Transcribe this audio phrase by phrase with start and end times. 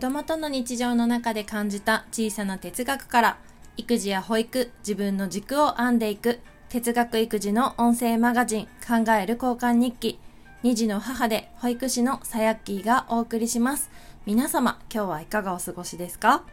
[0.00, 3.36] 子供との日常の中で感じた小さな哲学から
[3.76, 6.40] 育児や保育、自分の軸を編んでいく
[6.70, 10.18] 哲学育児の音声マガジン考える交換日記
[10.62, 13.90] 2児の母で保育士のさやっきーがお送りします。
[14.24, 16.44] 皆様今日はいかがお過ごしですか？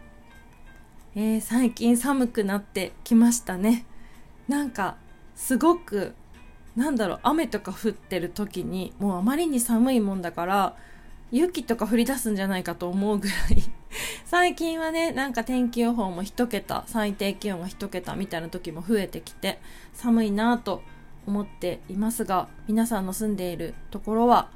[1.15, 3.85] えー、最近寒くなってきましたね。
[4.49, 4.97] なんか
[5.37, 6.15] すごく
[6.75, 10.75] なんだろう雨とか降ってる時にもうあまりに寒いもんだから
[11.31, 13.63] 雪とか降り出すんじゃないかと思うぐらい。
[14.25, 19.59] 最近はねなんか天気予報も1桁最低気温が1桁みたいな時も増えてきて
[19.93, 20.81] 寒いなと
[21.25, 24.49] 思っていますが皆さんの住んでいるところは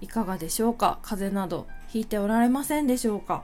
[0.00, 0.98] いかがでしょうか？
[1.02, 3.42] 風邪などひいておられませんでしょうか？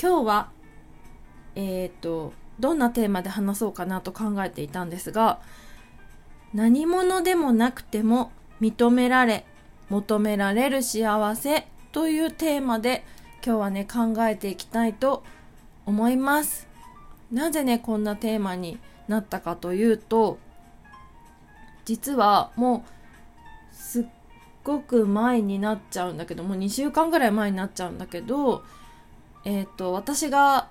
[0.00, 0.50] 今日は
[1.54, 5.40] えっ、とどんなテーマで話そうかなと考えていたんですが
[6.54, 9.44] 何者でもなくても認められ
[9.90, 13.04] 求められる幸せというテーマで
[13.44, 15.22] 今日はね考えていきたいと
[15.86, 16.68] 思います。
[17.32, 20.38] なぜねこんなテーマになったかというと
[21.84, 24.04] 実はもうすっ
[24.64, 28.62] ごく前になっちゃうんだけどもう2週間ぐらい前になっちゃうんだけど
[29.44, 30.68] えっ、ー、と私が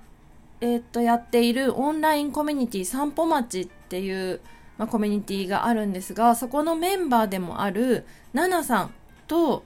[0.62, 4.42] えっ、ー、とやっているオンラインコミュニティ散歩町っていう、
[4.78, 8.94] まあ、コミュニティがあるんですがそこのメンバーでもあるナナさん
[9.28, 9.64] と、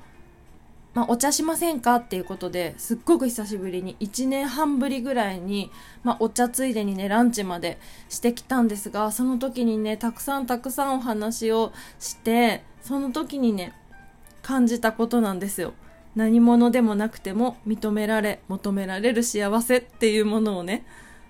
[0.93, 5.71] まあ、お茶しませんかっていうことですっごく久しぶりに1年半ぶりぐらいに、
[6.03, 13.73] まあ、お茶ついでにねランチまでしてきたんですがその時にねたくさんたくさんお話をしてその時にね
[14.41, 15.73] 感じたことなんですよ。
[16.15, 20.85] 何者でもなくても認められ求められる幸せっていうものをね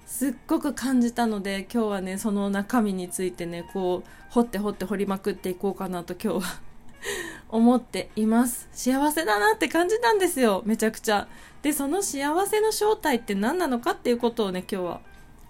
[0.08, 6.71] すっごく感じたので今日はねその中身についてねこう掘って掘って掘りまくっていこうかなと今日は
[7.50, 8.68] 思っています。
[8.72, 10.64] 幸せだなって感じたんですよ。
[10.66, 11.28] めちゃくちゃ。
[11.62, 15.02] でその幸せの正体って何なのかっていうことをね今日は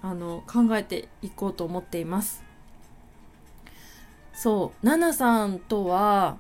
[0.01, 2.44] あの考えていこうと思っています。
[4.34, 4.85] そう。
[4.85, 6.38] ナナさんとは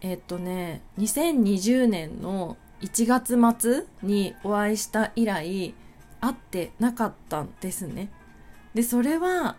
[0.00, 5.74] えっとね2020年の1月末にお会いした以来
[6.20, 8.10] 会ってなかったんですね。
[8.74, 9.56] でそれは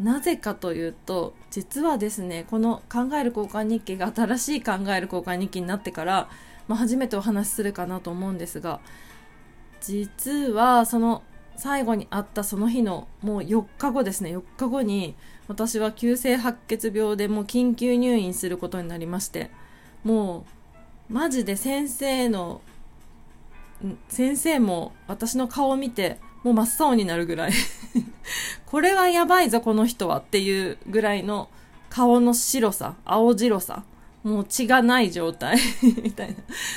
[0.00, 6.28] なぜかというと実はですねこの「考える交換日記」が新しい考える交換日記になってから、
[6.66, 8.80] まあ、初めてお話しするかなと思うんですが
[9.80, 11.22] 実はその
[11.56, 15.14] 最後に会ったその日のもう4日後ですね4日後に
[15.48, 19.50] 私は急性白血病でもう緊急入院することになりまして
[20.02, 20.46] も
[21.10, 22.62] うマジで先生の
[24.08, 27.52] 先生も私の顔を見てもう真っ青になるぐらい。
[28.66, 31.48] これはやばいぞこの人はっていうぐらいの
[31.90, 33.84] 顔の白さ青白さ。
[34.22, 35.58] もう血がない状態。
[36.02, 36.36] みたいな。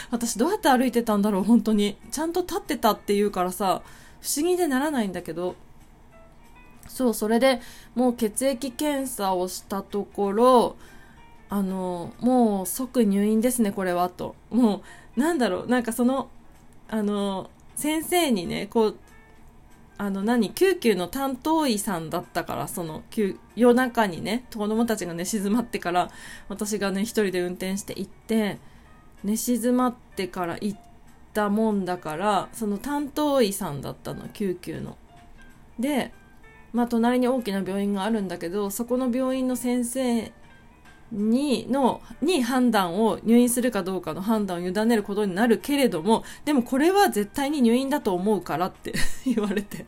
[0.10, 1.96] 私どうやって歩いてたんだろう本当に。
[2.12, 3.84] ちゃんと立ってたっていうからさ
[4.20, 5.56] 不思議でならないんだけど。
[6.88, 7.62] そうそれで
[7.94, 10.76] もう血液検査をしたところ
[11.50, 14.36] あのもう即入院ですねこれはと。
[14.50, 14.82] も
[15.18, 16.30] うなんだろうなんかその
[16.90, 18.98] あの先生にねこう
[19.98, 20.52] あの何？
[20.52, 23.04] 救急の担当医さんだったからその
[23.56, 26.12] 夜中にね子供たちが寝静まってから
[26.50, 28.58] 私がね一人で運転して行って
[29.24, 30.80] 寝静まってから行っ
[31.34, 34.98] たもんだからその担当医さんだったの救急の。
[35.80, 36.12] で
[36.74, 40.32] まあ隣に大きな病院があるんだけどそこの病院の先生
[41.16, 48.94] にのに判断を入院するかどうかの判断を委ねることになるけれどもでもこれは絶対に入院だと思うからって
[49.26, 49.86] 言われて。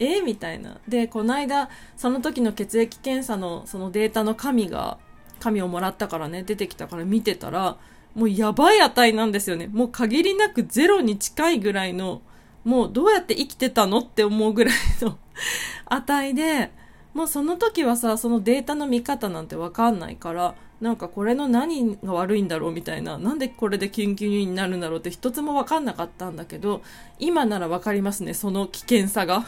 [0.00, 0.16] え？
[0.18, 0.78] えみたいな。
[0.88, 4.98] でこの間その時の血液検査のそのデータの紙が
[5.40, 7.76] 紙をもらったからね出てきたから見てたら
[8.14, 9.68] もうやばい値なんですよね。
[9.68, 12.22] もう限りなくゼロに近いぐらいの
[12.64, 13.98] もうどうやって生きてたの？
[13.98, 15.16] って思うぐらいの
[15.86, 16.72] 値で
[17.18, 26.80] もうその時はさそのデータの見方なんて分かんないからなんかこれの何が悪いんだろうみたいななんでこれで緊急入院になるんだろうって一つも分かんなかったんだけど
[27.18, 29.44] 今なら分かりますねその危険さが。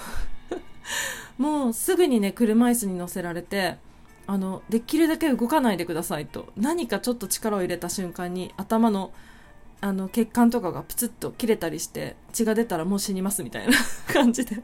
[1.39, 3.77] もうすぐにね車椅子に乗せられて
[4.27, 6.49] あのできるだけ動かないでくださいと。
[6.57, 9.13] 何かちょっと力を入れた瞬間に頭の
[9.81, 13.75] あの血管とかがプツッと切れたりして血が出たらもう死にますみたいな
[14.13, 14.61] 感じで。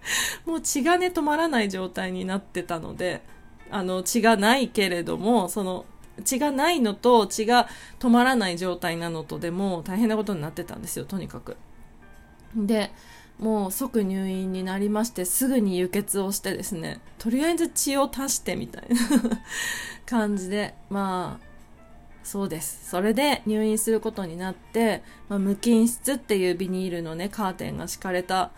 [0.46, 3.22] もう血がね止まらない状態になってたので
[3.70, 5.84] あの血がないけれどもその
[6.24, 7.68] 血がないのと血が
[7.98, 11.56] 止まらない状態なのとでも大変なことになってたんですよとにかく。
[12.56, 12.90] で
[13.38, 18.96] もう即入院になりましてすぐに輸血をしてですねとりあえず血を足してみたいな
[20.06, 21.48] 感じでまあ
[22.24, 28.50] そうですそれで入院することになって、まあ、無菌室っていうビニールのねカーテンが敷かれた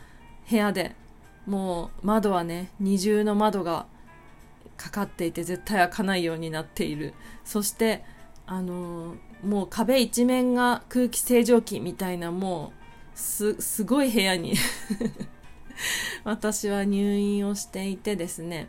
[0.48, 0.96] 部屋で
[1.50, 3.86] もう窓はね二重の窓が
[4.76, 7.12] かかっていて絶対開かないようになっている。
[7.44, 8.04] そして
[8.46, 12.72] あのー、もう壁一面が空気清浄機みたいなも
[13.16, 14.54] うすすごい部屋に
[16.22, 18.68] 私は入院をしていてですね。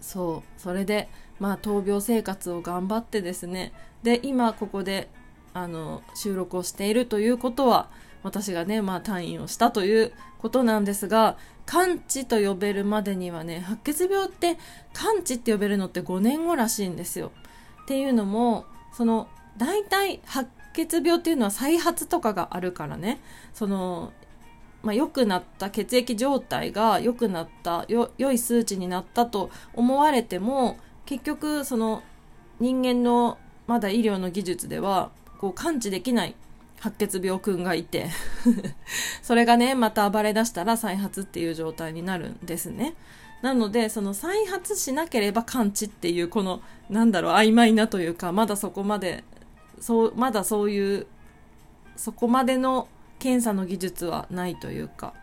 [0.00, 1.08] そうそれで
[1.40, 3.72] まあ闘病生活を頑張ってですね。
[4.04, 5.08] で今ここで
[5.54, 7.90] あの収録をしているということは
[8.22, 11.36] 私がねまあ退院をしたということなんですが
[11.66, 14.58] 完治と呼べるまでにはね白血病って
[14.92, 17.32] 完治って呼べるのって5年後らしいんですよ。
[17.82, 23.20] っていうのもその大体白血病っていうのは再発とかがあるからね。
[23.52, 24.12] その
[24.82, 32.02] まあ、良くなった血液状態が良くなったよ良い数値になったと思われても結局その
[32.60, 33.36] 人間の
[33.66, 36.34] まだ医療の技術ではこう感知できない
[36.80, 38.08] 白血病くんがいて
[39.22, 42.94] それがねまた暴れ出したら再発っていう状態になるんですね。
[43.42, 46.60] なのでその再発しなければ完治っていうこの
[46.90, 49.24] なんだろう曖昧なというかまだそこまで
[49.80, 51.06] そうまだそういう
[51.96, 52.88] そこまでの
[53.18, 55.14] 検査の技術はないというか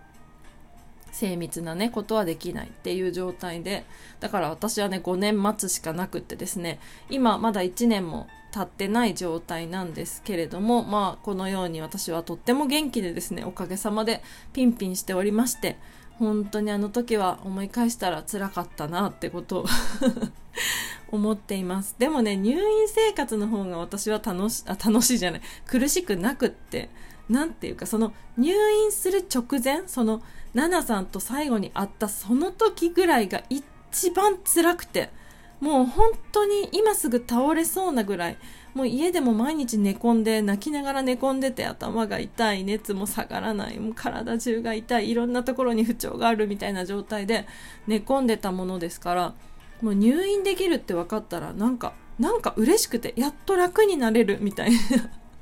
[1.11, 3.85] 精密なねことはできないっていう状態で
[4.19, 14.21] だから私はね5年待つしかなくってですね今まだ1年も経ってない状態なんですけれどもまあこのように私はとっても元気でですねおかげさまで
[14.53, 15.77] ピンピンしておりまして
[16.17, 19.65] 本当にあの時は思い返したら辛かったなってことを
[21.09, 21.95] 思っています。
[21.99, 26.89] でもね入院生活の方が私は楽しあ楽しいじゃない苦しくなくって
[27.29, 30.21] 何ていうかその入院する直前その
[30.53, 35.11] 奈々さんと最後に会ったその時ぐらいが一番辛くて
[35.59, 38.37] もう本当に今すぐ倒れそうなぐらい
[38.73, 47.47] もう家でも毎日寝込んで泣きながら寝込んでて頭が痛い熱も下がらないもう体中が痛いいろんなところに不調があるみたいな状態で
[47.87, 49.33] 寝込んでたものですから
[49.81, 54.77] もう入院できるって分かったらなんかなんか嬉しくてやっと楽になれるみたいな。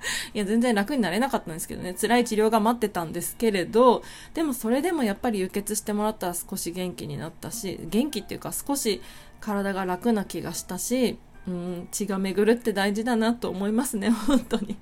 [0.34, 4.04] いや、全然楽になれなかったんですけどね、辛い治療が待ってたんですけれど、
[4.34, 9.02] でもそれでもやっぱり輸血してもらったら少し元気になったし、元気っていうか少し
[9.46, 14.78] 体が楽な気がしたし、うん、血が巡るって大事だなと思いますね、 本当に。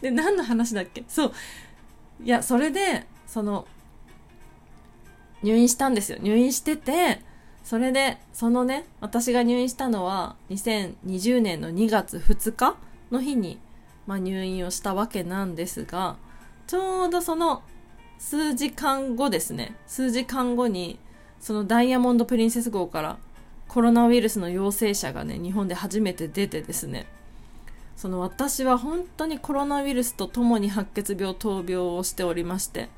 [0.00, 1.04] で、何の話だっけ？
[1.08, 1.32] そう。
[2.22, 3.66] いや、それで、その、
[5.42, 6.18] 入院したんですよ。
[6.20, 7.22] 入院してて、
[7.62, 12.76] それで、そのね、私が入院したのは2020年の2月2日
[13.10, 13.58] の日に
[14.08, 16.16] まあ、入院をしたわけなんですが
[16.66, 17.62] ちょうどその
[18.18, 20.98] 数時間後ですね数時間後に
[21.40, 23.18] そのダイヤモンド・プリンセス号から
[23.68, 27.06] コロナウイルスの陽性者がね日本で初めて出てですね。
[27.96, 32.88] その私は本当にコロナウイルスとともに白血病闘病をしておりまして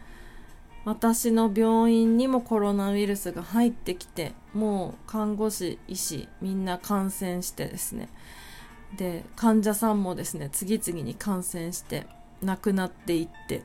[0.85, 8.09] 私の病院にもコロナウイルスが入ってきてもう看護師医師みんな感染してですね。
[8.97, 12.07] で患者さんもですね次々に感染して
[12.43, 13.63] 亡くなっていって。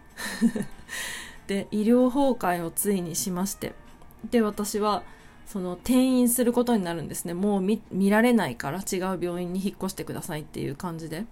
[1.47, 3.73] で医療崩壊をついにしまして。
[4.31, 5.03] で私は
[5.45, 7.33] その転院することになるんですね。
[7.33, 11.25] もう見られないから違う病院に引っ越してくださいっていう感じで。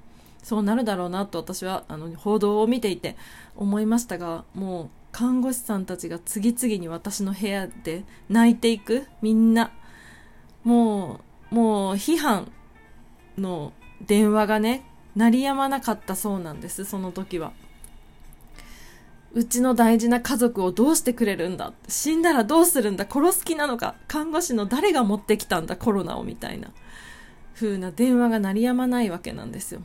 [0.43, 3.15] そうなるだろうなと私はあの報道を見ていて
[3.55, 9.05] 思いましたがもう看護師さんたちが次々に私の部屋で泣いていく。
[9.21, 9.71] みんな。
[10.63, 12.51] もうもう批判
[13.37, 13.73] の
[14.05, 14.83] 電話がね
[15.15, 17.53] 鳴りやまなかったそうなんですその時は。
[19.33, 26.69] うちの大事な家族をどうしてくれるんだ死んだらどうするんだ殺す気なのか看護師の誰が持ってきたんだコロナをみたいな
[27.55, 29.81] 風な電話が鳴りやまないわけなんですよ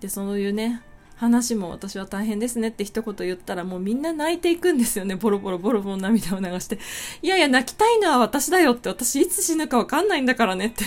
[0.00, 0.82] でそういうね
[1.20, 5.16] 話も私は大変ですねって一言言ったらもうみんな泣いていくんですよね。
[5.16, 6.78] ボロボロボロボロ涙を流して。
[7.20, 10.86] いやいや泣きたいのは私だよって私いつ死ぬかわかんないんだからねって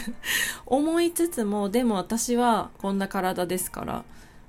[0.65, 4.03] 思いつつも、でも私はこんな体ですから、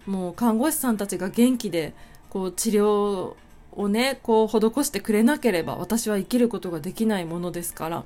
[0.06, 1.92] もう看護師さんたちが元気で
[2.30, 3.34] こう治療
[3.76, 8.04] をね、こう施してくれなければ私は生きることができないものですから。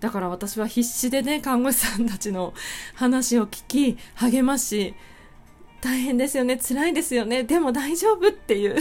[0.00, 2.54] だから私は必死でね、看護師さんたちの
[2.94, 4.94] 話を聞き、励まし、
[5.80, 8.76] 大変ですよね辛いですよねでも大丈夫っていう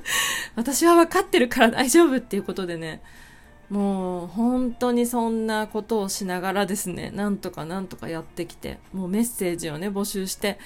[0.54, 3.00] 私は分かってるから大丈夫っていうことでね
[3.70, 10.58] もう本当にそんなことをしながらですねなんとかなんとかやってきてもうメッセージをね募集して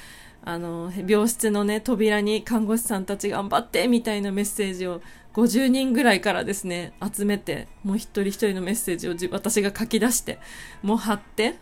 [0.47, 5.03] あの病室のね扉に看護師さんたち頑張ってみたいなメッセージを
[5.35, 10.38] 50人ぐらいからですね集めてもう一人一人のメッセージを私が書き出して
[10.85, 11.57] もう貼って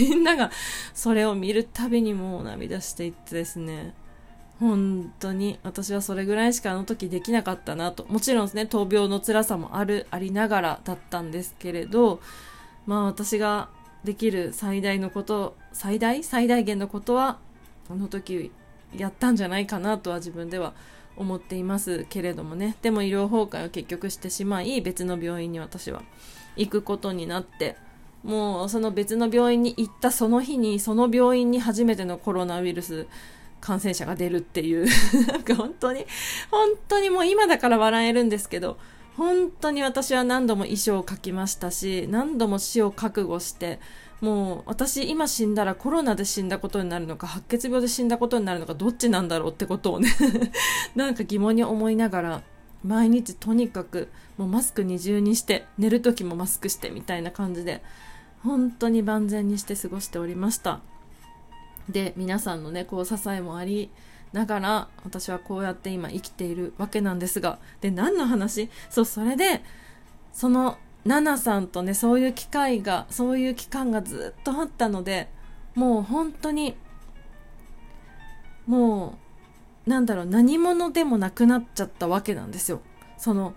[0.00, 0.50] みんなが
[0.94, 3.94] それを見るたびにもう涙していってですね
[4.58, 8.04] 本当に私はそれぐらいしかあの時できなかったなと。
[8.08, 12.20] もちろんですね闘病の辛さもあるありながらだったんですけれど
[12.84, 13.68] まあ私が
[14.02, 17.38] できる最大のこと最大最大限のことは
[17.90, 18.50] あの時
[18.96, 20.74] やったんじゃないかなとは自分では
[21.16, 22.76] 思っていますけれどもね。
[22.82, 26.02] でも医療崩壊を結局してしまい別の病院に私は
[26.56, 27.76] 行くことになって
[28.22, 33.06] もうその別の病院に行ったその日にその病院に初めてのコロナウイルス
[33.60, 34.86] 感染者が出るっていう
[35.28, 36.06] なんか本当に
[36.50, 38.78] 本当にもう今だから笑えるんですけど
[39.16, 43.78] 本当に私は何度も遺書を書きましたし何度も死を覚悟して
[44.24, 50.08] もう私今死んだらコロナで死んだことになるのか白血病で死んだことになるのかどっちなんだろうってことをね
[50.96, 52.42] なんか疑問に思いながら
[52.82, 57.82] 毎日とにかくもうマスク二重にして寝る時もマスクしてみたいな感じで
[58.42, 60.80] 本当に万全にして過ごしておりました。
[61.90, 63.90] で皆さんのねこう支えもあり
[64.32, 68.70] ながら私はこうやって今生きているわけなんですがで何の話？
[68.88, 69.62] そうそれで
[70.32, 75.28] そのナナさんとねそういう機会がそういう期間がずっとあったので
[75.74, 76.76] もう本当に
[78.66, 79.18] も
[79.86, 82.80] うなんだろう何者でもなくなっちゃったわけなんですよ。
[83.18, 83.54] その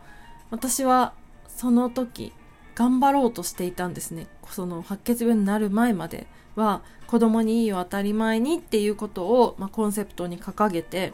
[0.50, 1.14] 私は
[1.48, 2.34] その時
[2.76, 4.28] 頑張ろうとしていたんですね。
[4.50, 11.14] その白血病になる前までは子供にいいを当たり前にっていうことを、まあ、コンセプトに掲げて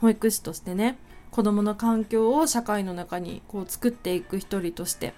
[0.00, 0.98] 保育士としてね
[1.30, 5.14] 子供の環境を社会の中にこう作っていく一人として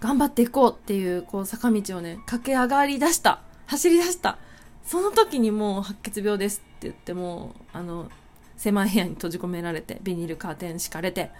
[0.00, 3.40] 頑張っていこうっていうこう坂道をね駆け上がりだした。
[3.66, 4.38] 走り出した。
[4.84, 8.10] その時にもう白血病ですって言ってもあの
[8.56, 11.30] 狭い部屋に閉じ込められてビニールカーテン敷かれて。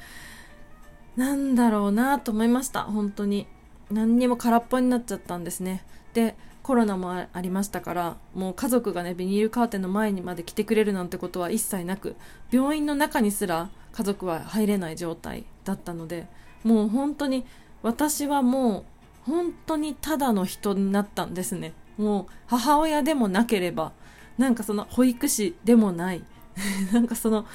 [1.16, 2.84] なんだろうなと思いました。
[2.84, 3.46] 本当に。
[3.90, 5.84] 何にも空っぽになっちゃったんですね。
[6.12, 12.14] でコロナもありましたからもう家族がねビニールカーテンの前にまで来てくれるなんてことは一切なく
[12.50, 16.26] 病院の中にすら家族は入れない状態だったので
[16.64, 17.46] もう本当に
[17.82, 18.80] 私はも
[19.26, 21.72] う本当にただの人になったんですね。
[21.96, 23.92] もう母親でもなければ
[24.38, 26.24] なんかその保育士でもない。
[26.92, 27.46] なんかその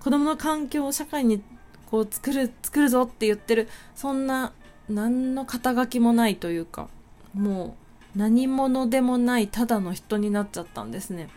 [0.00, 1.42] 子供の環境を社会に
[1.90, 4.52] こう作る作るぞって言ってるそんな
[4.88, 6.88] 何の肩書きもないというか
[7.34, 7.76] も
[8.14, 11.28] う何者でもないただの人になっちゃったんですね。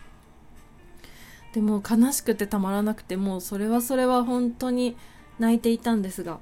[1.52, 4.94] でも悲しくてたまらなくてもうそれはそれは本当に
[5.38, 6.38] 泣いていたんですが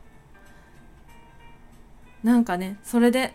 [2.25, 3.35] なんかねそれで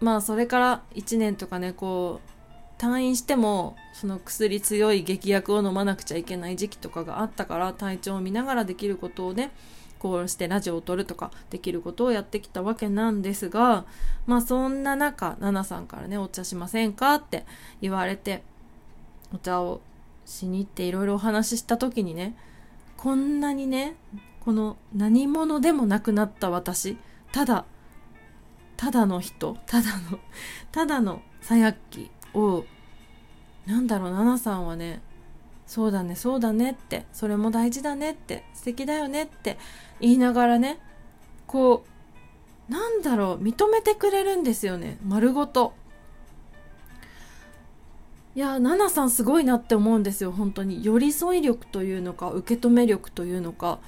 [0.00, 9.50] まあそれから1年とかねこう退院してもその薬強い劇薬を飲まなくちゃいけない時期とかがあったから体調を見ながらできることをね
[9.98, 13.84] こうしてラジオを撮るとかできることをやってきたわけなんですが
[14.26, 17.44] まあそんな中ナナさんからねお茶しませんかって
[17.80, 18.44] 言われて
[19.34, 19.80] お茶を
[20.24, 22.36] しに行っていろいろお話しした時にね
[22.96, 23.96] こんなにね
[24.40, 26.96] この何者でもなくなった私
[27.32, 27.64] ただ
[28.78, 30.20] ただの人ただの
[30.72, 32.64] ただのさやっきを
[33.66, 35.02] なんだろうナナさんはね
[35.66, 39.58] そうだねそうだねってそれも大事だねって素敵だよねって
[40.00, 40.78] 言いながらね
[41.48, 41.84] こ
[42.68, 45.74] うなんだろう認めてくれるんですよね丸ごと。
[48.34, 50.84] いやナナさんすごいなって思うんですよ本当に。
[50.84, 53.80] 寄り添い力というのか受け止め力というのか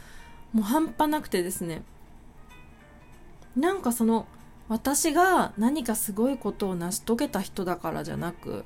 [0.53, 1.83] もう半端なくてですね。
[3.55, 4.27] なんかその
[4.71, 8.65] 私が何かすごいことを成し遂げた人だからじゃなく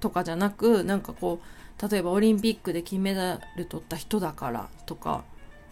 [0.00, 5.24] とかじゃなくなんかこう例えばオリンピックで金メダル取った人だからとか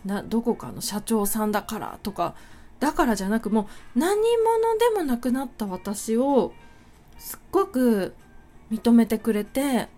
[0.04, 2.34] などこかの社長さんだからとか
[2.80, 3.62] だからじゃなくも
[3.96, 6.52] う何者でもなくなった私を
[7.18, 8.14] すっごく
[8.70, 9.88] 認めてくれて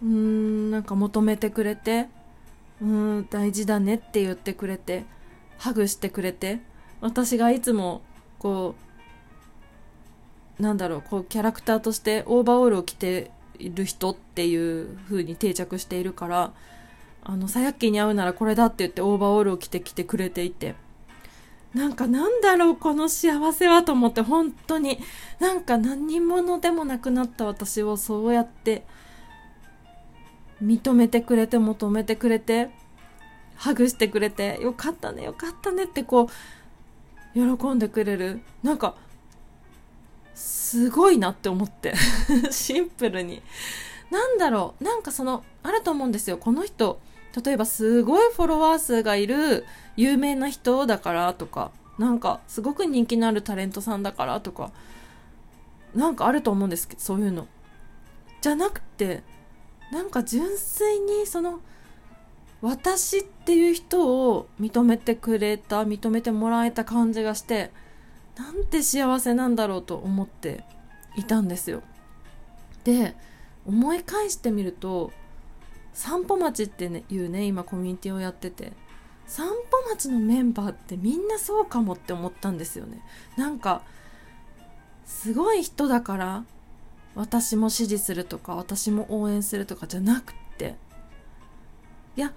[0.00, 2.06] うーんなんか求めてくれて
[2.80, 2.86] うー
[3.22, 5.04] ん大事だねって言ってくれて
[5.56, 6.60] ハグしてくれて
[7.00, 8.02] 私がいつも
[8.38, 8.74] こ
[10.58, 16.52] うなんだろうこうキャラクターとしてオーバーオールを着ている人っていう風に定着しているから
[17.22, 20.74] あのさやっきに会うならこれだって言ってオーバーオールを着てきてくれていて。
[21.74, 24.98] なんかなんだろうこの幸せはと思って本当に。
[25.38, 28.84] なんか何者でもなくなった私をそうやって
[30.62, 32.70] 認めてくれて求めてくれて
[33.54, 36.28] ハグしてくれてよかったねよかったねってこう
[37.34, 37.42] 喜
[37.74, 38.40] んでくれる。
[38.62, 38.94] なんか
[40.34, 41.94] すごいなって思って。
[42.50, 43.42] シンプルに。
[44.10, 44.84] なんだろう。
[44.84, 46.38] なんかそのあると思うんですよ。
[46.38, 47.00] この人
[47.44, 49.66] 例えばすごいフォロワー数がいる
[49.96, 51.70] 有名な人だからとか。
[51.98, 54.70] なんかすごく人気のあるタレントさんだからとか。
[55.94, 57.46] なんかあると思うんですけどそういうの。
[58.40, 59.22] じゃなくて
[59.90, 61.60] なんか純粋にその
[62.60, 67.70] 私っていう人を認めてくれた認めてもらえた感じがして
[68.36, 70.64] なんて幸せなんだろうと思って
[71.16, 71.82] いたんですよ。
[72.84, 73.16] で
[73.66, 75.12] 思い返してみると
[75.92, 78.72] 散歩町ってねいうね今コミュニティをやってて
[79.26, 79.54] 散歩
[79.90, 83.02] 町のメンバーってみんなそうかもって思ったんですよね。
[83.36, 83.82] なんか
[85.04, 86.44] すごい人だから
[87.14, 90.76] 私も支持するとか私も応援するとかじゃなくって。
[92.16, 92.32] いや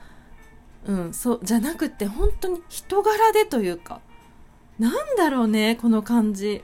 [0.88, 4.02] うんそうじゃなくて本当に人柄でというか
[4.80, 6.64] なんだろうねこの感じ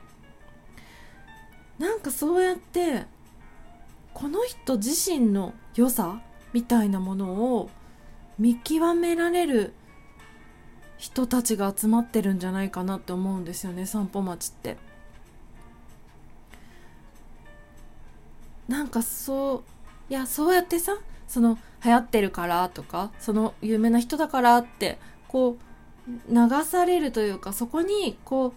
[1.78, 3.06] なんかそうやって
[4.14, 6.20] この人自身の良さ
[6.52, 7.70] みたいなものを
[8.40, 9.74] 見極められる
[10.98, 14.78] 人たちが集まってるんじゃないかなって思うんですよね散歩町って。
[18.68, 19.64] なんかそ
[20.10, 20.98] ういやそうやってさ
[21.28, 28.54] その流行ってるからとかその有名な人だからってこう流されるというかそこにこ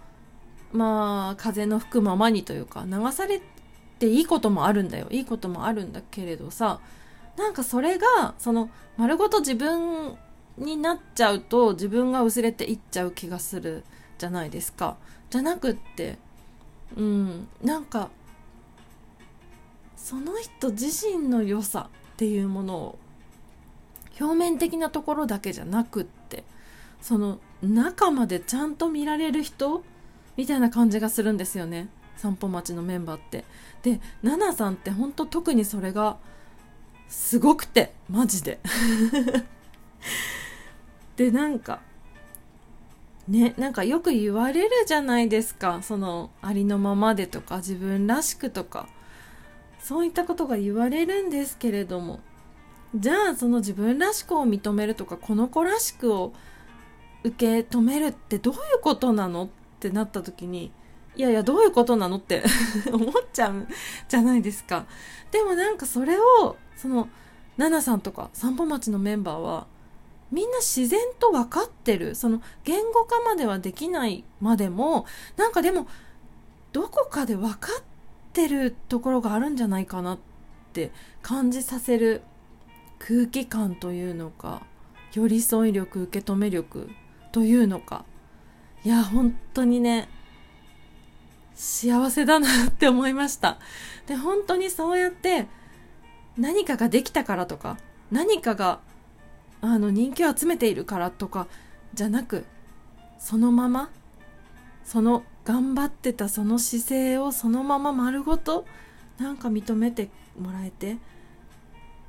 [0.72, 3.40] うまあ風の吹くままにというか流され
[3.98, 5.06] ていいこともあるんだよ。
[5.10, 6.80] いいこともあるんだけれどさ
[7.36, 10.16] なんかそれがその丸ごと自分
[10.56, 13.84] になっちゃうと自分が薄れていっちゃう気がする
[14.18, 14.96] じゃないですか。
[15.30, 16.18] じゃなくって
[16.96, 18.10] うんなんか
[19.96, 22.98] その人自身の良さっていうものを
[24.18, 26.44] 表面的なところだけじゃなくって
[27.00, 29.82] その中までちゃんと見られる人
[30.36, 31.88] みたいな感じがするんですよね。
[32.16, 33.44] 散歩町のメンバーって。
[33.82, 36.18] でナナさんってほんと特にそれが
[37.08, 38.60] すごくてマジで。
[41.16, 41.80] でなんか
[43.28, 45.80] ねなんかよく言われるじゃないですか。
[45.82, 48.88] そのありのままでとか自分らしくとか。
[49.78, 52.20] そういったことが言われるんですけれども。
[52.94, 56.32] じゃあその自分らしくを認めるとかこの子らしくを
[57.22, 59.48] 受け止めるってどういうことなのっ
[59.78, 60.72] てなった時に
[61.16, 62.42] いやいやどういうことなのって
[62.92, 63.66] 思っちゃう
[64.08, 64.86] じゃないですか。
[65.30, 67.08] でもなんかそれをその
[67.56, 69.66] ナナさんとか散歩町のメンバーは
[70.30, 72.14] みんな自然と分かってる。
[72.14, 75.04] その言語化まではできないまでも
[75.36, 75.86] なんかでも
[76.72, 77.82] どこかで分かっ
[78.32, 80.18] てるところがあるんじゃないかなっ
[80.72, 82.22] て感じさせる
[83.00, 84.62] 空気感というのか
[85.12, 86.88] 寄り添い力受け止め力
[87.32, 88.04] というのか。
[88.84, 90.08] いや本当にね
[91.54, 93.58] 幸せだなって思いました。
[94.06, 95.48] で本当にそうやって
[96.38, 97.76] 何かができたからとか
[98.10, 98.80] 何かが
[99.60, 101.48] あの人気を集めているからとか
[101.92, 102.46] じゃなく
[103.18, 103.90] そのまま
[104.84, 108.64] その頑張ってたその姿勢をそのまま丸ごと
[109.18, 110.08] なんか認めて
[110.38, 110.96] もらえて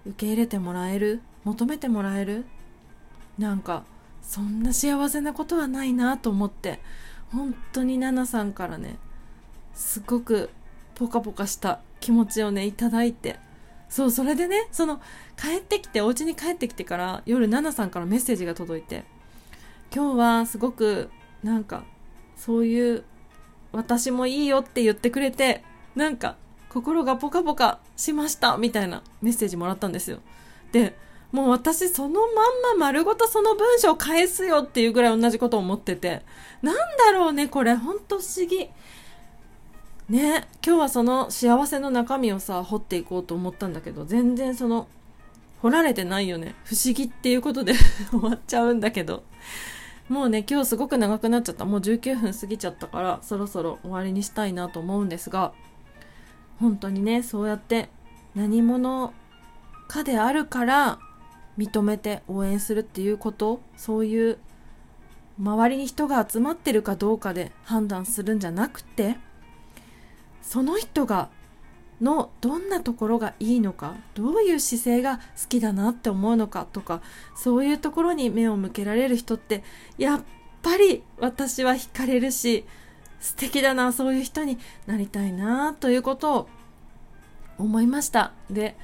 [0.06, 1.22] 受け入れてもらえる？
[1.44, 2.46] 求めてもらえる？
[3.38, 3.84] なんか
[4.22, 6.80] そんな幸せなことはないなと思って。
[7.32, 8.98] 本当にナナさんからね
[9.74, 10.50] すごく
[10.96, 13.40] ポカポカした気持ちをねいただいて。
[13.90, 15.02] そうそれでねその
[15.38, 19.04] 帰ってきてお家に帰ってきてから夜ナナさんからメッセージが届いて。
[19.94, 21.10] 今日はすごく
[21.44, 21.84] なんか
[22.38, 23.04] そういう
[23.74, 25.64] 私もいいよって言ってくれて、
[25.96, 26.38] なんか
[26.72, 30.20] 心がポカポカしましたみたいなメッセージもらったんですよ。
[30.72, 30.96] で、
[31.34, 36.22] もう私そのまんま丸ごとその文章を返すよっていうぐらい同じことを思ってて、
[36.62, 38.70] なんだろうね、これ、ほんと不思議。
[40.08, 44.88] ね、今日はその幸せの中身をさ、掘っていこうと思ったんだけど、全然その、
[45.62, 46.56] 掘られてないよね。
[46.64, 47.74] 不思議っていうことで
[48.12, 49.24] 終わっちゃうんだけど。
[50.08, 55.54] もうね今日すごく長くなっちゃったもう19分過ぎちゃったからそろそろ終わりにしたいなと思うんですが
[56.62, 57.90] 本当にねそうやって
[58.36, 59.14] 何者
[59.88, 61.00] かであるから
[61.58, 64.38] 認めて応援するっていうことそういう
[65.40, 69.18] 周りに人が集まってるかどうかで判断するんじゃなくて
[70.44, 71.30] その人が
[72.00, 77.02] のどんなところがいいのかどういう姿勢が好きだなって思うのかとか
[77.36, 79.64] そういうところに目を向けられる人って
[79.98, 80.22] やっ
[80.62, 82.66] ぱり私は惹かれるし
[83.22, 84.58] 素敵だなそういう人に
[84.88, 86.50] なりたいなということを
[87.58, 88.34] 思いました。
[88.50, 88.76] で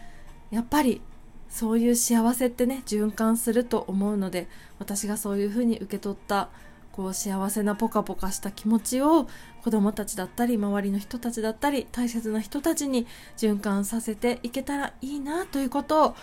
[0.52, 1.02] やっぱり
[1.50, 4.47] そういう幸せってね循環すると思うので
[4.80, 6.50] 私がそういうふうに受け取った
[6.91, 9.28] こう幸せなポカポカした気持ちを
[9.63, 13.06] 子供たちだったり周りの人たちだったり大切な人たちに
[13.38, 16.15] 循環させていけたらいいなということを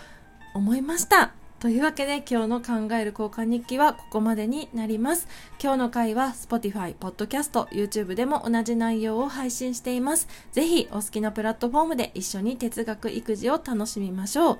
[0.53, 1.33] 思いました。
[1.59, 5.27] というわけで今日の考える交換日記はここまでになります。
[5.61, 10.27] 今日の回は Spotify、Podcast、YouTube でも同じ内容を配信しています。
[10.51, 14.59] ぜひお好きなプラットフォームで一緒に哲学育児を楽しみましょう。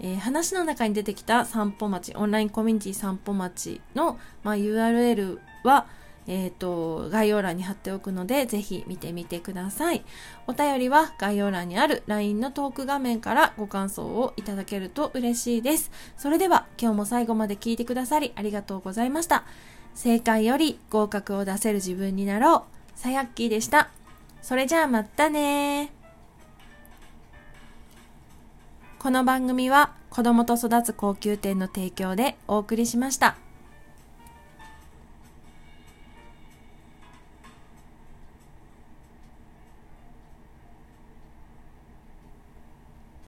[0.00, 5.86] えー、話の中に出てきた散歩町、オンラインコミュニティ散歩町の、まあ、URL は、
[6.26, 10.04] えっ、ー、と、概要欄に貼っておくので、ぜひ見てみてください。
[10.46, 15.90] お便りは概要欄にある LINE のトーク画面からご感想をいただけると嬉しいです。
[16.16, 19.44] それでは、今日も最後まで聞いてくださりありがとうございました。
[19.94, 22.98] 正解より合格を出せる自分になろう。
[22.98, 23.90] さやっきーでした。
[24.42, 25.92] それじゃあまたね
[28.98, 33.41] この番組は子供と育つ高級店の提供でお送りしました。